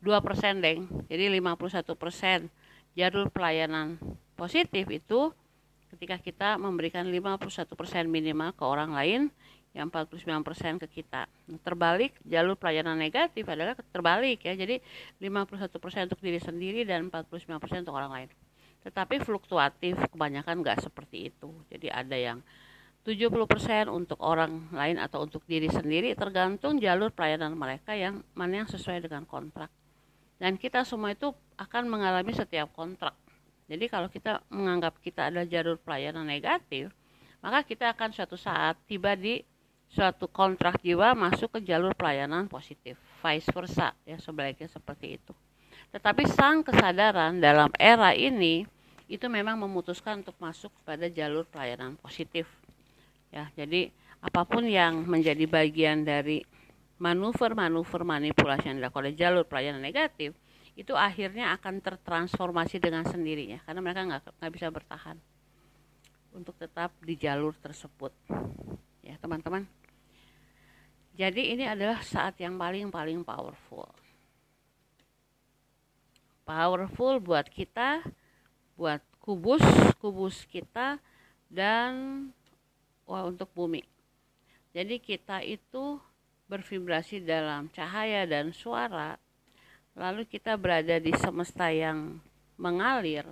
dua 0.00 0.22
persen 0.24 0.62
deng. 0.62 0.88
Jadi 1.10 1.28
51 1.42 1.98
persen 1.98 2.48
jalur 2.96 3.28
pelayanan 3.28 4.00
positif 4.38 4.88
itu 4.88 5.34
ketika 5.92 6.16
kita 6.16 6.48
memberikan 6.56 7.04
51 7.04 7.74
persen 7.76 8.08
minimal 8.08 8.54
ke 8.56 8.64
orang 8.64 8.94
lain, 8.94 9.22
yang 9.76 9.92
49 9.92 10.24
persen 10.42 10.80
ke 10.80 10.88
kita. 10.88 11.28
Nah, 11.28 11.60
terbalik 11.60 12.16
jalur 12.24 12.56
pelayanan 12.56 12.96
negatif 12.96 13.44
adalah 13.44 13.76
terbalik 13.76 14.40
ya. 14.42 14.56
Jadi 14.56 14.80
51 15.20 15.76
persen 15.76 16.08
untuk 16.08 16.20
diri 16.24 16.40
sendiri 16.40 16.88
dan 16.88 17.12
49 17.12 17.60
persen 17.60 17.84
untuk 17.84 17.94
orang 17.94 18.12
lain 18.14 18.30
tetapi 18.86 19.18
fluktuatif 19.20 19.98
kebanyakan 20.14 20.62
nggak 20.62 20.80
seperti 20.86 21.34
itu. 21.34 21.50
Jadi 21.68 21.88
ada 21.90 22.14
yang 22.14 22.38
70% 23.02 23.88
untuk 23.88 24.20
orang 24.20 24.68
lain 24.70 25.00
atau 25.00 25.24
untuk 25.24 25.40
diri 25.48 25.72
sendiri 25.72 26.12
tergantung 26.12 26.76
jalur 26.76 27.08
pelayanan 27.08 27.56
mereka 27.56 27.96
yang 27.96 28.20
mana 28.36 28.64
yang 28.64 28.68
sesuai 28.68 29.04
dengan 29.08 29.24
kontrak. 29.24 29.72
Dan 30.38 30.54
kita 30.54 30.86
semua 30.86 31.16
itu 31.16 31.34
akan 31.58 31.90
mengalami 31.90 32.30
setiap 32.30 32.70
kontrak. 32.76 33.16
Jadi 33.66 33.84
kalau 33.90 34.08
kita 34.08 34.44
menganggap 34.52 34.96
kita 35.02 35.28
ada 35.28 35.42
jalur 35.44 35.76
pelayanan 35.80 36.24
negatif 36.24 36.92
maka 37.38 37.62
kita 37.62 37.94
akan 37.94 38.10
suatu 38.10 38.34
saat 38.34 38.74
tiba 38.90 39.14
di 39.14 39.46
suatu 39.88 40.26
kontrak 40.26 40.82
jiwa 40.82 41.14
masuk 41.14 41.58
ke 41.58 41.70
jalur 41.70 41.94
pelayanan 41.94 42.50
positif. 42.50 42.98
Vice 43.24 43.48
versa 43.50 43.94
ya 44.06 44.18
sebaliknya 44.20 44.68
seperti 44.70 45.18
itu 45.18 45.32
tetapi 45.88 46.28
sang 46.28 46.60
kesadaran 46.60 47.40
dalam 47.40 47.72
era 47.80 48.12
ini 48.12 48.68
itu 49.08 49.24
memang 49.24 49.56
memutuskan 49.56 50.20
untuk 50.20 50.36
masuk 50.36 50.68
pada 50.84 51.08
jalur 51.08 51.48
pelayanan 51.48 51.96
positif. 51.96 52.44
Ya, 53.32 53.48
jadi 53.56 53.88
apa 54.20 54.44
pun 54.44 54.68
yang 54.68 55.08
menjadi 55.08 55.48
bagian 55.48 56.04
dari 56.04 56.44
manuver-manuver 57.00 58.04
manipulasi 58.04 58.68
yang 58.68 58.76
dilakukan 58.82 59.08
oleh 59.08 59.14
jalur 59.16 59.44
pelayanan 59.46 59.80
negatif 59.80 60.34
itu 60.74 60.94
akhirnya 60.94 61.54
akan 61.58 61.82
tertransformasi 61.82 62.78
dengan 62.78 63.02
sendirinya 63.06 63.58
karena 63.66 63.80
mereka 63.82 64.00
nggak 64.06 64.22
nggak 64.38 64.52
bisa 64.54 64.68
bertahan 64.70 65.16
untuk 66.34 66.54
tetap 66.58 66.92
di 67.02 67.14
jalur 67.18 67.54
tersebut. 67.58 68.12
Ya 69.02 69.16
teman-teman. 69.18 69.64
Jadi 71.18 71.54
ini 71.56 71.66
adalah 71.66 71.98
saat 72.04 72.38
yang 72.38 72.54
paling 72.54 72.94
paling 72.94 73.26
powerful 73.26 73.90
powerful 76.48 77.20
buat 77.20 77.44
kita 77.52 78.00
buat 78.72 79.04
kubus 79.20 79.60
kubus 80.00 80.48
kita 80.48 80.96
dan 81.52 81.92
wah 83.04 83.28
untuk 83.28 83.52
bumi. 83.52 83.84
Jadi 84.72 84.96
kita 84.96 85.44
itu 85.44 86.00
bervibrasi 86.48 87.20
dalam 87.20 87.68
cahaya 87.68 88.24
dan 88.24 88.56
suara, 88.56 89.20
lalu 89.92 90.24
kita 90.24 90.56
berada 90.56 90.96
di 90.96 91.12
semesta 91.12 91.68
yang 91.68 92.16
mengalir, 92.56 93.28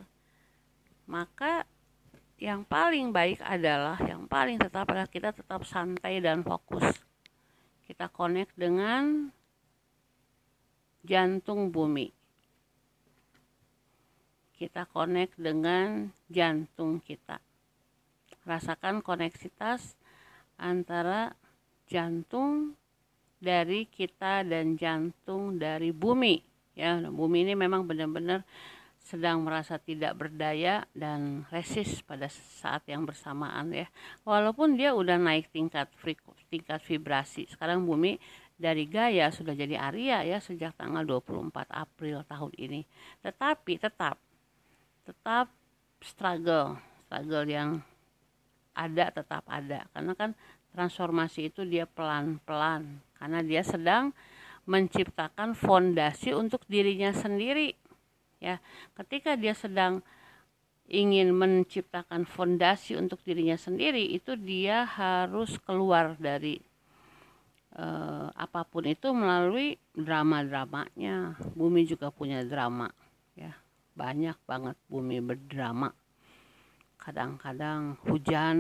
maka 1.09 1.65
yang 2.37 2.69
paling 2.69 3.17
baik 3.17 3.41
adalah 3.41 3.97
yang 4.05 4.29
paling 4.29 4.61
tetap 4.61 4.85
adalah 4.93 5.09
kita 5.09 5.33
tetap 5.33 5.65
santai 5.65 6.21
dan 6.21 6.45
fokus. 6.45 6.85
Kita 7.89 8.13
connect 8.13 8.53
dengan 8.59 9.33
jantung 11.07 11.73
bumi 11.73 12.26
kita 14.57 14.89
connect 14.89 15.37
dengan 15.37 16.09
jantung 16.33 16.99
kita. 17.05 17.39
Rasakan 18.49 19.05
koneksitas 19.05 19.95
antara 20.57 21.37
jantung 21.87 22.75
dari 23.37 23.85
kita 23.85 24.43
dan 24.43 24.81
jantung 24.81 25.61
dari 25.61 25.93
bumi. 25.93 26.41
Ya, 26.73 26.97
bumi 26.99 27.45
ini 27.45 27.55
memang 27.57 27.85
benar-benar 27.85 28.45
sedang 29.07 29.47
merasa 29.47 29.79
tidak 29.79 30.19
berdaya 30.19 30.83
dan 30.91 31.47
resis 31.55 32.03
pada 32.03 32.27
saat 32.27 32.83
yang 32.91 33.07
bersamaan 33.07 33.71
ya. 33.71 33.87
Walaupun 34.27 34.75
dia 34.75 34.91
udah 34.99 35.15
naik 35.15 35.55
tingkat 35.55 35.87
tingkat 36.51 36.83
vibrasi. 36.83 37.47
Sekarang 37.47 37.87
bumi 37.87 38.19
dari 38.59 38.89
Gaya 38.91 39.31
sudah 39.31 39.55
jadi 39.55 39.79
Arya 39.79 40.27
ya 40.27 40.43
sejak 40.43 40.75
tanggal 40.75 41.07
24 41.07 41.55
April 41.71 42.27
tahun 42.27 42.53
ini. 42.59 42.83
Tetapi 43.23 43.79
tetap 43.79 44.19
tetap 45.07 45.47
struggle 46.03 46.77
struggle 47.07 47.47
yang 47.47 47.81
ada 48.77 49.09
tetap 49.09 49.47
ada. 49.49 49.89
Karena 49.95 50.13
kan 50.13 50.31
transformasi 50.75 51.49
itu 51.49 51.65
dia 51.65 51.89
pelan-pelan. 51.89 53.01
Karena 53.17 53.41
dia 53.41 53.65
sedang 53.65 54.13
menciptakan 54.69 55.57
fondasi 55.57 56.37
untuk 56.37 56.61
dirinya 56.69 57.15
sendiri 57.15 57.73
ya. 58.43 58.61
Ketika 58.93 59.39
dia 59.39 59.57
sedang 59.57 60.05
ingin 60.87 61.33
menciptakan 61.35 62.29
fondasi 62.29 62.95
untuk 62.95 63.19
dirinya 63.27 63.59
sendiri 63.59 64.07
itu 64.07 64.39
dia 64.39 64.87
harus 64.87 65.59
keluar 65.65 66.15
dari 66.15 66.61
eh, 67.75 68.29
apa 68.31 68.63
pun 68.69 68.85
itu 68.85 69.09
melalui 69.15 69.81
drama-dramanya. 69.97 71.41
Bumi 71.57 71.89
juga 71.89 72.13
punya 72.13 72.45
drama 72.45 72.93
ya 73.33 73.66
banyak 73.97 74.37
banget 74.45 74.77
bumi 74.93 75.25
berdrama. 75.25 75.91
Kadang-kadang 77.01 77.97
hujan 78.05 78.59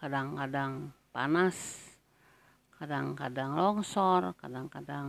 kadang-kadang 0.00 0.92
panas 1.12 1.56
kadang-kadang 2.76 3.56
longsor 3.56 4.36
kadang-kadang 4.36 5.08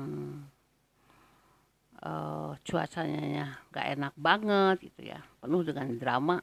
uh, 2.03 2.55
cuacanya 2.63 3.59
gak 3.71 3.87
enak 3.95 4.13
banget 4.19 4.91
gitu 4.91 5.15
ya. 5.15 5.19
Penuh 5.39 5.63
dengan 5.63 5.87
drama. 5.95 6.37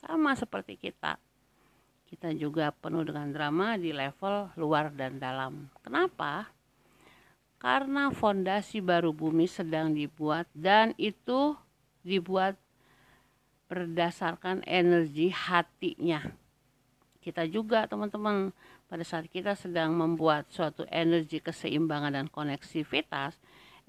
Sama 0.00 0.36
seperti 0.36 0.76
kita. 0.76 1.16
Kita 2.06 2.30
juga 2.36 2.70
penuh 2.70 3.02
dengan 3.02 3.32
drama 3.34 3.74
di 3.74 3.90
level 3.90 4.54
luar 4.54 4.94
dan 4.94 5.18
dalam. 5.18 5.66
Kenapa 5.82 6.46
karena 7.56 8.12
fondasi 8.12 8.84
baru 8.84 9.16
bumi 9.16 9.48
sedang 9.48 9.96
dibuat 9.96 10.44
dan 10.52 10.92
itu 11.00 11.56
dibuat 12.04 12.54
berdasarkan 13.66 14.62
energi 14.62 15.32
hatinya. 15.34 16.22
Kita 17.18 17.42
juga 17.50 17.90
teman-teman 17.90 18.54
pada 18.86 19.02
saat 19.02 19.26
kita 19.26 19.58
sedang 19.58 19.98
membuat 19.98 20.46
suatu 20.54 20.86
energi 20.86 21.42
keseimbangan 21.42 22.14
dan 22.14 22.26
koneksivitas, 22.30 23.34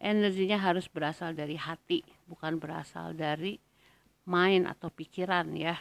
energinya 0.01 0.58
harus 0.58 0.89
berasal 0.89 1.38
dari 1.38 1.53
hati, 1.53 2.01
bukan 2.25 2.58
berasal 2.58 3.13
dari 3.13 3.62
main 4.25 4.65
atau 4.65 4.89
pikiran 4.89 5.53
ya. 5.53 5.77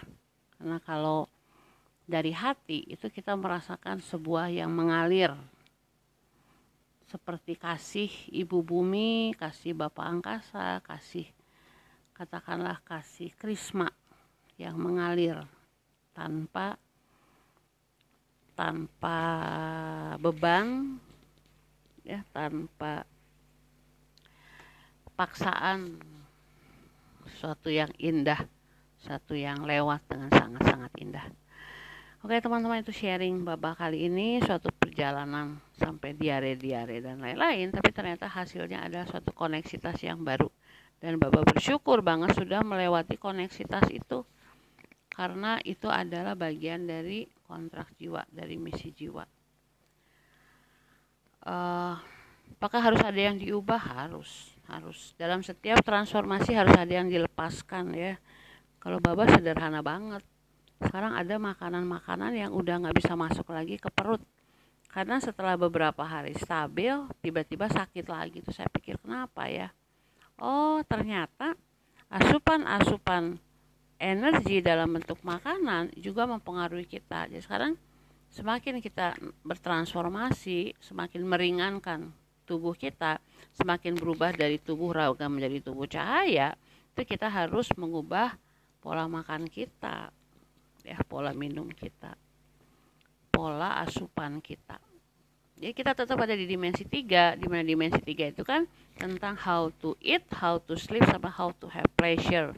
Karena 0.60 0.76
kalau 0.84 1.32
dari 2.04 2.36
hati 2.36 2.84
itu 2.92 3.08
kita 3.08 3.32
merasakan 3.34 4.04
sebuah 4.04 4.52
yang 4.52 4.68
mengalir 4.76 5.32
seperti 7.06 7.54
kasih 7.54 8.10
ibu 8.34 8.66
bumi, 8.66 9.30
kasih 9.38 9.78
bapak 9.78 10.06
angkasa, 10.06 10.82
kasih 10.82 11.30
katakanlah 12.16 12.80
kasih 12.82 13.30
krisma 13.36 13.92
yang 14.56 14.80
mengalir 14.80 15.44
tanpa 16.16 16.80
tanpa 18.56 19.18
beban 20.16 20.96
ya 22.00 22.24
tanpa 22.32 23.04
paksaan 25.12 26.00
suatu 27.36 27.68
yang 27.68 27.92
indah 28.00 28.48
satu 28.96 29.36
yang 29.36 29.60
lewat 29.68 30.00
dengan 30.08 30.32
sangat-sangat 30.32 30.92
indah 30.96 31.26
Oke 32.24 32.40
teman-teman 32.40 32.80
itu 32.80 32.92
sharing 32.94 33.44
babak 33.44 33.76
kali 33.76 34.08
ini 34.08 34.40
suatu 34.40 34.72
perjalanan 34.72 35.60
sampai 35.76 36.16
diare-diare 36.16 37.04
dan 37.04 37.20
lain-lain 37.20 37.68
tapi 37.68 37.92
ternyata 37.92 38.24
hasilnya 38.24 38.88
ada 38.88 39.04
suatu 39.04 39.36
koneksitas 39.36 40.00
yang 40.00 40.24
baru. 40.24 40.48
Dan 40.96 41.20
Baba 41.20 41.44
bersyukur 41.44 42.00
banget 42.00 42.32
sudah 42.32 42.64
melewati 42.64 43.20
koneksitas 43.20 43.92
itu 43.92 44.24
karena 45.12 45.60
itu 45.64 45.92
adalah 45.92 46.32
bagian 46.32 46.88
dari 46.88 47.28
kontrak 47.44 47.92
jiwa 48.00 48.24
dari 48.32 48.56
misi 48.56 48.92
jiwa. 48.96 49.24
Uh, 51.46 51.94
apakah 52.56 52.80
harus 52.80 53.00
ada 53.04 53.20
yang 53.20 53.36
diubah? 53.36 53.78
Harus 53.78 54.56
harus. 54.66 55.14
Dalam 55.14 55.44
setiap 55.46 55.82
transformasi 55.82 56.54
harus 56.54 56.74
ada 56.74 56.90
yang 56.90 57.06
dilepaskan 57.06 57.94
ya. 57.94 58.18
Kalau 58.82 59.02
Baba 59.02 59.26
sederhana 59.26 59.82
banget 59.82 60.22
sekarang 60.80 61.16
ada 61.16 61.40
makanan-makanan 61.40 62.32
yang 62.36 62.50
udah 62.52 62.84
nggak 62.84 62.96
bisa 62.96 63.16
masuk 63.16 63.48
lagi 63.52 63.80
ke 63.80 63.88
perut. 63.88 64.20
Karena 64.92 65.20
setelah 65.20 65.56
beberapa 65.60 66.04
hari 66.04 66.32
stabil 66.36 66.92
tiba-tiba 67.20 67.68
sakit 67.68 68.04
lagi 68.08 68.40
tuh. 68.40 68.52
Saya 68.52 68.68
pikir 68.72 68.96
kenapa 69.00 69.48
ya? 69.48 69.72
Oh 70.40 70.80
ternyata 70.84 71.56
asupan-asupan 72.12 73.40
energi 73.96 74.60
dalam 74.60 74.92
bentuk 74.92 75.20
makanan 75.24 75.92
juga 75.96 76.28
mempengaruhi 76.28 76.84
kita. 76.84 77.28
Jadi 77.28 77.40
sekarang 77.44 77.72
semakin 78.32 78.84
kita 78.84 79.16
bertransformasi 79.44 80.76
semakin 80.76 81.22
meringankan 81.24 82.12
tubuh 82.44 82.76
kita 82.76 83.18
semakin 83.56 83.96
berubah 83.96 84.30
dari 84.36 84.60
tubuh 84.60 84.94
raga 84.94 85.26
menjadi 85.26 85.66
tubuh 85.66 85.88
cahaya 85.88 86.54
itu 86.94 87.02
kita 87.04 87.28
harus 87.28 87.68
mengubah 87.74 88.38
pola 88.80 89.10
makan 89.10 89.50
kita 89.50 90.14
ya 90.86 91.02
pola 91.02 91.34
minum 91.34 91.66
kita. 91.66 92.14
Pola 93.34 93.82
asupan 93.82 94.38
kita. 94.38 94.78
Jadi 95.58 95.72
kita 95.74 95.96
tetap 95.96 96.20
ada 96.20 96.36
di 96.36 96.46
dimensi 96.46 96.86
tiga 96.86 97.34
di 97.34 97.48
mana 97.50 97.64
dimensi 97.64 97.98
tiga 98.04 98.28
itu 98.28 98.44
kan 98.46 98.68
tentang 98.94 99.34
how 99.34 99.72
to 99.82 99.96
eat 100.04 100.22
how 100.30 100.60
to 100.62 100.78
sleep 100.78 101.02
sama 101.08 101.32
how 101.32 101.50
to 101.58 101.66
have 101.66 101.88
pleasure. 101.98 102.54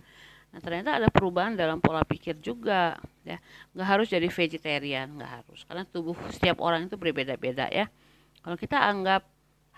Nah 0.53 0.61
ternyata 0.61 0.99
ada 1.01 1.09
perubahan 1.09 1.55
dalam 1.57 1.81
pola 1.81 2.05
pikir 2.05 2.37
juga 2.43 3.01
ya. 3.25 3.41
Nggak 3.73 3.89
harus 3.89 4.07
jadi 4.13 4.29
vegetarian 4.29 5.09
nggak 5.17 5.31
harus. 5.43 5.65
Karena 5.65 5.89
tubuh 5.89 6.15
setiap 6.29 6.61
orang 6.61 6.91
itu 6.91 7.01
berbeda-beda 7.01 7.71
ya. 7.73 7.89
Kalau 8.45 8.59
kita 8.59 8.77
anggap 8.77 9.25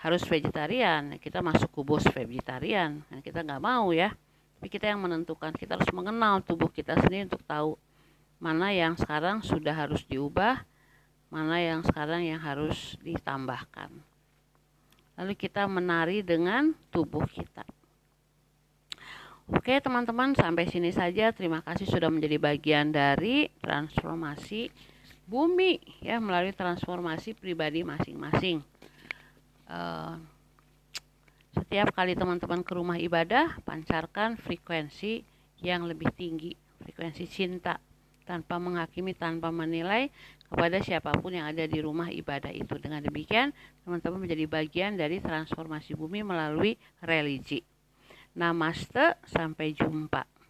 harus 0.01 0.25
vegetarian 0.25 1.21
kita 1.21 1.45
masuk 1.45 1.69
kubus 1.69 2.09
vegetarian. 2.09 3.05
Nah, 3.13 3.21
kita 3.21 3.45
nggak 3.45 3.61
mau 3.61 3.93
ya. 3.93 4.09
Tapi 4.57 4.67
kita 4.69 4.89
yang 4.89 5.01
menentukan 5.01 5.53
kita 5.53 5.77
harus 5.77 5.89
mengenal 5.93 6.41
tubuh 6.41 6.69
kita 6.69 6.97
sendiri 6.97 7.29
untuk 7.29 7.45
tahu 7.45 7.77
mana 8.41 8.73
yang 8.73 8.97
sekarang 8.97 9.45
sudah 9.45 9.77
harus 9.77 10.01
diubah, 10.09 10.65
mana 11.29 11.61
yang 11.61 11.85
sekarang 11.85 12.25
yang 12.25 12.41
harus 12.41 12.97
ditambahkan. 13.05 13.93
Lalu 15.21 15.37
kita 15.37 15.69
menari 15.69 16.25
dengan 16.25 16.73
tubuh 16.89 17.21
kita. 17.29 17.61
Oke 19.45 19.77
teman-teman 19.77 20.33
sampai 20.33 20.65
sini 20.65 20.89
saja. 20.89 21.29
Terima 21.29 21.61
kasih 21.61 21.85
sudah 21.85 22.09
menjadi 22.09 22.41
bagian 22.41 22.89
dari 22.89 23.45
transformasi 23.61 24.73
bumi 25.29 25.77
ya 26.01 26.17
melalui 26.17 26.55
transformasi 26.55 27.37
pribadi 27.37 27.85
masing-masing. 27.85 28.65
Uh, 29.69 30.17
setiap 31.53 31.93
kali 31.93 32.17
teman-teman 32.17 32.63
ke 32.65 32.73
rumah 32.73 32.97
ibadah, 32.97 33.59
pancarkan 33.67 34.39
frekuensi 34.39 35.21
yang 35.61 35.85
lebih 35.85 36.09
tinggi, 36.15 36.55
frekuensi 36.81 37.27
cinta 37.27 37.77
tanpa 38.25 38.57
menghakimi, 38.57 39.13
tanpa 39.13 39.49
menilai 39.53 40.09
kepada 40.51 40.83
siapa 40.83 41.15
pun 41.15 41.31
yang 41.31 41.47
ada 41.47 41.63
di 41.63 41.79
rumah 41.79 42.11
ibadah 42.11 42.51
itu. 42.51 42.75
Dengan 42.81 42.99
demikian, 42.99 43.55
teman-teman 43.87 44.27
menjadi 44.27 44.45
bagian 44.49 44.99
dari 44.99 45.23
transformasi 45.23 45.95
bumi 45.95 46.25
melalui 46.25 46.75
religi. 46.99 47.63
Namaste, 48.35 49.19
sampai 49.27 49.75
jumpa. 49.75 50.40